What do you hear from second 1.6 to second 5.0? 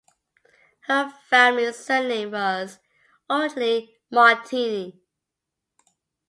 surname was originally Martini.